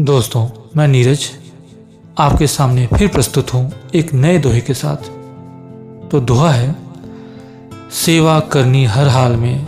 दोस्तों, 0.00 0.48
मैं 0.76 0.88
नीरज 0.88 1.30
आपके 2.18 2.46
सामने 2.46 2.86
फिर 2.86 3.08
प्रस्तुत 3.08 3.54
हूँ 3.54 3.72
एक 3.94 4.14
नए 4.14 4.38
दोहे 4.38 4.60
के 4.60 4.74
साथ। 4.74 4.96
तो 6.10 6.20
दोहा 6.20 6.50
है, 6.50 6.76
सेवा 7.92 8.40
करनी 8.40 8.84
हर 8.84 9.08
हाल 9.08 9.36
में, 9.36 9.66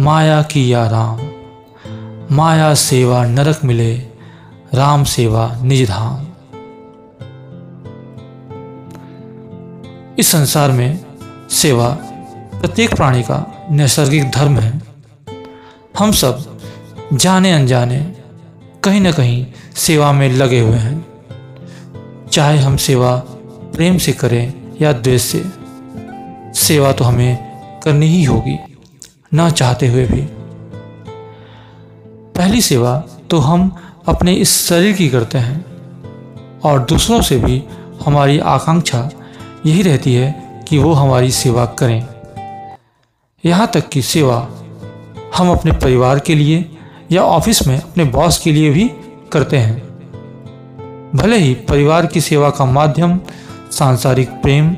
माया 0.00 0.42
की 0.42 0.72
या 0.72 0.86
राम। 0.86 1.20
माया 2.36 2.74
सेवा 2.74 3.24
नरक 3.26 3.64
मिले, 3.64 3.94
राम 4.74 5.04
सेवा 5.04 5.58
निज 5.62 5.88
धाम। 5.88 6.26
इस 10.18 10.28
संसार 10.28 10.70
में 10.70 11.04
सेवा 11.50 11.88
प्रत्येक 12.60 12.96
प्राणी 12.96 13.22
का 13.22 13.68
नैसर्गिक 13.70 14.30
धर्म 14.30 14.58
है। 14.58 14.82
हम 15.98 16.12
सब 16.12 16.58
जाने 17.12 17.52
अनजाने 17.52 18.23
कहीं 18.84 19.00
ना 19.00 19.10
कहीं 19.12 19.46
सेवा 19.76 20.12
में 20.12 20.28
लगे 20.30 20.58
हुए 20.60 20.76
हैं। 20.76 22.28
चाहे 22.32 22.58
हम 22.58 22.76
सेवा 22.76 23.16
प्रेम 23.74 23.96
से 23.98 24.12
करें 24.12 24.52
या 24.80 24.92
द्वेष 24.92 25.22
से, 25.22 25.42
सेवा 26.54 26.92
तो 26.92 27.04
हमें 27.04 27.80
करनी 27.80 28.06
ही 28.06 28.24
होगी, 28.24 28.58
ना 29.34 29.48
चाहते 29.50 29.88
हुए 29.88 30.04
भी। 30.06 30.20
पहली 32.36 32.60
सेवा 32.60 32.96
तो 33.30 33.38
हम 33.38 33.70
अपने 34.08 34.34
इस 34.34 34.52
शरीर 34.68 34.92
की 34.92 35.08
करते 35.08 35.38
हैं, 35.38 35.64
और 36.60 36.84
दूसरों 36.84 37.20
से 37.22 37.38
भी 37.38 37.62
हमारी 38.06 38.38
आकांक्षा 38.38 39.08
यही 39.66 39.82
रहती 39.82 40.14
है 40.14 40.62
कि 40.68 40.78
वो 40.78 40.92
हमारी 40.92 41.30
सेवा 41.30 41.66
करें। 41.80 42.06
यहाँ 43.44 43.70
तक 43.74 43.88
कि 43.88 44.02
सेवा 44.02 44.48
हम 45.36 45.50
अपने 45.50 45.72
परिवार 45.72 46.18
के 46.18 46.34
लिए 46.34 46.73
या 47.12 47.22
ऑफ़िस 47.22 47.66
में 47.66 47.80
अपने 47.80 48.04
बॉस 48.04 48.38
के 48.38 48.52
लिए 48.52 48.70
भी 48.70 48.90
करते 49.32 49.58
हैं। 49.58 49.82
भले 51.14 51.36
ही 51.36 51.54
परिवार 51.54 52.06
की 52.06 52.20
सेवा 52.20 52.50
का 52.50 52.64
माध्यम, 52.64 53.20
सांसारिक 53.72 54.30
प्रेम, 54.30 54.76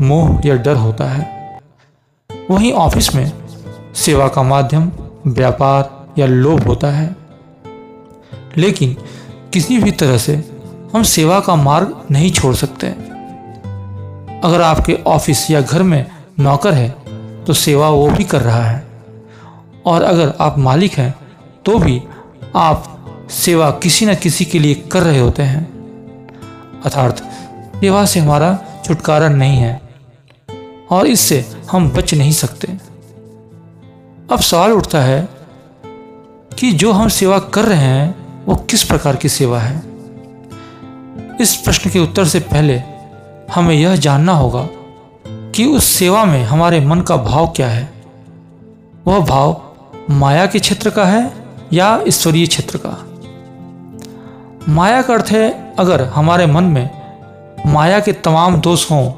मोह 0.00 0.40
या 0.46 0.56
डर 0.56 0.76
होता 0.76 1.04
है, 1.04 1.38
वहीं 2.50 2.72
ऑफ़िस 2.72 3.14
में 3.14 3.32
सेवा 3.94 4.28
का 4.28 4.42
माध्यम, 4.42 4.92
व्यापार 5.26 6.06
या 6.18 6.26
लोभ 6.26 6.66
होता 6.66 6.90
है। 6.90 7.16
लेकिन 8.56 8.96
किसी 9.52 9.78
भी 9.78 9.90
तरह 9.90 10.18
से 10.18 10.34
हम 10.94 11.02
सेवा 11.02 11.40
का 11.40 11.54
मार्ग 11.54 12.00
नहीं 12.10 12.30
छोड़ 12.32 12.54
सकते। 12.54 12.86
अगर 14.44 14.60
आपके 14.60 14.98
ऑफ़िस 15.06 15.50
या 15.50 15.60
घर 15.60 15.82
में 15.82 16.06
नौकर 16.40 16.74
है 16.74 16.88
तो 17.44 17.52
सेवा 17.52 17.88
वो 17.88 18.10
भी 18.10 18.24
कर 18.24 18.40
रहा 18.40 18.64
है। 18.64 18.88
और 19.86 20.02
अगर 20.02 20.34
आप 20.40 20.58
मालिक 20.58 20.92
हैं 20.92 21.14
तो 21.68 21.78
भी 21.78 22.02
आप 22.56 23.06
सेवा 23.30 23.70
किसी 23.70 24.06
न 24.06 24.14
किसी 24.14 24.44
के 24.44 24.58
लिए 24.58 24.74
कर 24.74 25.02
रहे 25.02 25.18
होते 25.18 25.42
हैं। 25.42 25.70
अर्थात, 26.84 27.18
सेवा 27.80 28.06
से 28.06 28.20
हमारा 28.20 28.58
छुटकारा 28.84 29.28
नहीं 29.28 29.58
है, 29.58 29.82
और 30.90 31.06
इससे 31.06 31.62
हम 31.72 31.90
बच 31.90 32.14
नहीं 32.14 32.32
सकते। 32.32 32.68
अब 34.32 34.38
सवाल 34.40 34.72
उठता 34.72 35.00
है 35.00 35.28
कि 36.58 36.72
जो 36.72 36.92
हम 36.92 37.08
सेवा 37.08 37.38
कर 37.38 37.64
रहे 37.64 37.78
हैं, 37.78 38.14
वो 38.46 38.56
किस 38.56 38.84
प्रकार 38.84 39.16
की 39.16 39.28
सेवा 39.28 39.60
है? 39.60 39.82
इस 41.40 41.62
प्रश्न 41.64 41.90
के 41.90 41.98
उत्तर 41.98 42.24
से 42.24 42.40
पहले 42.40 42.82
हमें 43.54 43.74
यह 43.74 43.96
जानना 43.96 44.32
होगा 44.32 44.68
कि 45.26 45.64
उस 45.64 45.84
सेवा 45.84 46.24
में 46.24 46.44
हमारे 46.44 46.80
मन 46.80 47.00
का 47.00 47.16
भाव 47.16 47.52
क्या 47.56 47.68
है। 47.68 47.92
वह 49.06 49.26
भाव 49.26 49.72
माया 50.10 50.46
के 50.46 50.58
क्षेत्र 50.58 50.90
का 50.90 51.04
है 51.04 51.37
या 51.72 52.00
ईश्वरीय 52.08 52.46
क्षेत्र 52.46 52.78
का। 52.78 52.96
माया 54.68 55.02
का 55.02 55.14
अर्थ 55.14 55.26
है, 55.26 55.74
अगर 55.78 56.02
हमारे 56.04 56.46
मन 56.46 56.64
में 56.64 56.90
माया 57.66 58.00
के 58.00 58.12
तमाम 58.12 58.56
दोष 58.56 58.90
हों, 58.90 59.12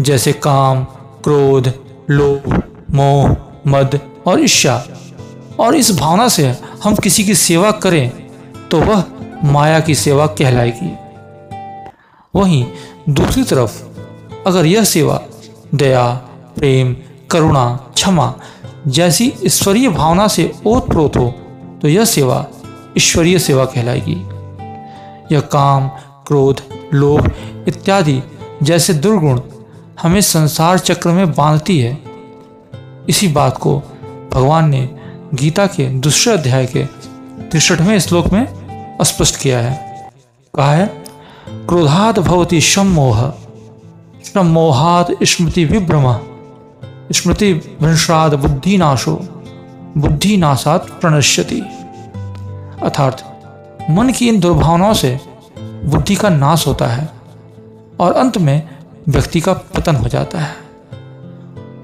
जैसे 0.00 0.32
काम, 0.32 0.84
क्रोध, 1.24 1.72
लोभ, 2.10 2.62
मोह, 2.90 3.36
मद 3.66 4.00
और 4.26 4.40
ईर्ष्या, 4.40 4.84
और 5.60 5.74
इस 5.74 5.98
भावना 5.98 6.28
से 6.28 6.54
हम 6.84 6.94
किसी 6.96 7.24
की 7.24 7.34
सेवा 7.34 7.70
करें 7.70 8.10
तो 8.70 8.80
वह 8.80 9.04
माया 9.44 9.80
की 9.80 9.94
सेवा 9.94 10.26
कहलाएगी। 10.26 10.92
वहीं 12.34 12.64
दूसरी 13.08 13.42
तरफ़, 13.42 13.82
अगर 14.46 14.66
यह 14.66 14.84
सेवा 14.84 15.20
दया, 15.74 16.08
प्रेम, 16.56 16.96
करुणा, 17.30 17.66
क्षमा 17.94 18.34
जैसी 18.86 19.32
ईश्वरीय 19.44 19.88
भावना 19.88 20.26
से 20.28 20.52
ओतप्रोत 20.66 21.16
हो 21.16 21.34
तो 21.82 21.88
यह 21.88 22.04
सेवा 22.04 22.46
ईश्वरीय 22.96 23.38
सेवा 23.38 23.64
कहलाएगी। 23.64 24.16
यह 25.34 25.40
काम, 25.40 25.88
क्रोध, 26.26 26.62
लोभ 26.94 27.32
इत्यादि 27.68 28.22
जैसे 28.62 28.94
दुर्गुण 28.94 29.40
हमें 30.02 30.20
संसार 30.20 30.78
चक्र 30.78 31.10
में 31.10 31.32
बांधती 31.32 31.78
है। 31.78 31.98
इसी 33.08 33.28
बात 33.28 33.56
को 33.56 33.78
भगवान 34.32 34.68
ने 34.68 34.88
गीता 35.34 35.66
के 35.66 35.88
दूसरे 35.88 36.32
अध्याय 36.32 36.66
के 36.66 36.84
तिरसठवें 37.42 37.98
श्लोक 38.00 38.26
में 38.26 38.46
स्पष्ट 39.02 39.36
किया 39.36 39.60
है। 39.60 40.08
कहा 40.54 40.72
है, 40.72 40.86
क्रोधात 41.48 42.18
भवती 42.18 42.60
सम्मोह 42.60 43.32
सम्मोहात 44.24 45.06
स्मृति 45.22 45.64
विभ्रम, 45.64 46.16
स्मृति 47.12 47.54
भ्रंशाद 47.54 48.34
बुद्धिनाशो। 48.34 49.41
बुद्धिनाशात 49.96 50.90
प्रणश्यति। 50.90 51.60
अर्थात, 52.82 53.40
मन 53.90 54.12
की 54.12 54.28
इन 54.28 54.40
दुर्भावनाओं 54.40 54.94
से 54.94 55.20
बुद्धि 55.84 56.14
का 56.14 56.28
नाश 56.28 56.66
होता 56.66 56.86
है 56.86 57.08
और 58.00 58.12
अंत 58.12 58.38
में 58.38 58.68
व्यक्ति 59.08 59.40
का 59.40 59.52
पतन 59.52 59.96
हो 59.96 60.08
जाता 60.08 60.38
है। 60.38 60.54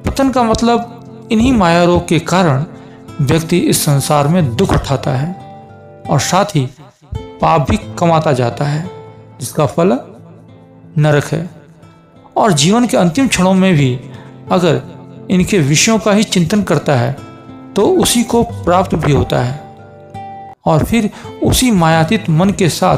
पतन 0.06 0.30
का 0.30 0.42
मतलब 0.42 0.94
इन्हीं 1.32 1.52
माया 1.52 1.84
रोग 1.84 2.08
के 2.08 2.18
कारण 2.18 2.64
व्यक्ति 3.20 3.58
इस 3.58 3.84
संसार 3.84 4.28
में 4.28 4.56
दुख 4.56 4.70
उठाता 4.70 5.10
है 5.10 5.34
और 6.10 6.20
साथ 6.20 6.44
ही 6.44 6.68
पाप 7.14 7.70
भी 7.70 7.76
कमाता 7.76 8.32
जाता 8.32 8.64
है, 8.64 8.90
जिसका 9.40 9.66
फल 9.66 9.98
नरक 10.98 11.24
है। 11.24 11.50
और 12.36 12.52
जीवन 12.52 12.86
के 12.86 12.96
अंतिम 12.96 13.28
क्षणों 13.28 13.54
में 13.54 13.74
भी 13.74 14.00
अगर 14.52 14.82
इनके 15.30 15.58
विषयों 15.58 15.98
का 15.98 16.12
ही 16.12 16.22
चिंतन 16.22 16.62
करता 16.62 16.94
है 16.94 17.27
तो 17.78 17.86
उसी 17.86 18.22
को 18.22 18.42
प्राप्त 18.42 18.94
भी 18.94 19.12
होता 19.12 19.38
है। 19.38 19.76
और 20.66 20.84
फिर 20.84 21.10
उसी 21.42 21.70
मायातीत 21.70 22.30
मन 22.30 22.50
के 22.50 22.68
साथ 22.68 22.96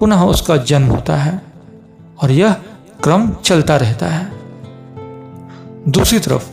पुनः 0.00 0.22
उसका 0.22 0.56
जन्म 0.56 0.86
होता 0.86 1.16
है 1.16 1.42
और 2.22 2.30
यह 2.30 2.52
क्रम 3.04 3.30
चलता 3.30 3.76
रहता 3.76 4.06
है। 4.06 4.32
दूसरी 5.88 6.18
तरफ़, 6.18 6.48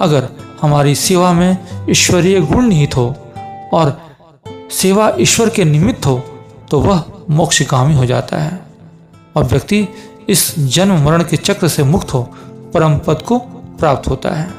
अगर 0.00 0.28
हमारी 0.62 0.94
सेवा 0.94 1.32
में 1.32 1.56
ईश्वरीय 1.90 2.40
गुण 2.40 2.66
निहित 2.66 2.96
हो 2.96 3.16
और 3.72 4.00
सेवा 4.70 5.12
ईश्वर 5.18 5.48
के 5.48 5.64
निमित्त 5.64 6.06
हो 6.06 6.18
तो 6.70 6.80
वह 6.80 7.04
मोक्षगामी 7.30 7.94
हो 7.94 8.06
जाता 8.06 8.38
है 8.38 8.60
और 9.36 9.44
व्यक्ति 9.44 9.88
इस 10.28 10.58
जन्म 10.58 11.04
मरण 11.04 11.24
के 11.24 11.36
चक्र 11.36 11.68
से 11.68 11.82
मुक्त 11.82 12.14
हो, 12.14 12.22
परम 12.74 12.98
पद 12.98 13.22
को 13.22 13.38
प्राप्त 13.78 14.08
होता 14.08 14.30
है। 14.30 14.50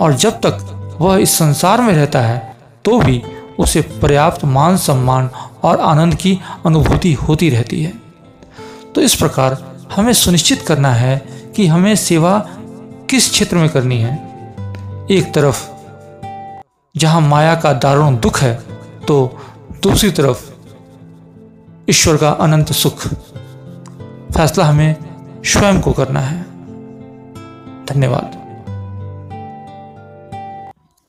और 0.00 0.14
जब 0.14 0.30
तक 0.30 0.74
वह 1.00 1.16
इस 1.16 1.38
संसार 1.38 1.80
में 1.80 1.92
रहता 1.94 2.20
है 2.20 2.56
तो 2.84 2.98
भी 2.98 3.22
उसे 3.58 3.80
पर्याप्त 4.02 4.44
मान 4.44 4.76
सम्मान 4.76 5.30
और 5.62 5.80
आनंद 5.80 6.14
की 6.14 6.38
अनुभूति 6.66 7.12
होती 7.12 7.50
रहती 7.50 7.82
है। 7.82 7.92
तो 8.94 9.00
इस 9.00 9.14
प्रकार 9.14 9.56
हमें 9.96 10.12
सुनिश्चित 10.12 10.62
करना 10.62 10.92
है 10.92 11.18
कि 11.56 11.66
हमें 11.66 11.94
सेवा 11.96 12.38
किस 13.10 13.30
क्षेत्र 13.30 13.56
में 13.56 13.68
करनी 13.68 13.98
है। 13.98 14.14
एक 15.10 15.32
तरफ़, 15.34 15.68
जहाँ 16.96 17.20
माया 17.20 17.54
का 17.54 17.72
दारुण 17.72 18.18
दुख 18.18 18.40
है 18.40 18.54
तो 19.06 19.38
दूसरी 19.82 20.10
तरफ़, 20.10 20.50
ईश्वर 21.90 22.16
का 22.16 22.30
अनंत 22.30 22.72
सुख। 22.72 23.06
फैसला 24.36 24.64
हमें 24.64 24.96
स्वयं 25.44 25.80
को 25.80 25.92
करना 25.92 26.20
है। 26.20 26.42
धन्यवाद। 27.86 28.37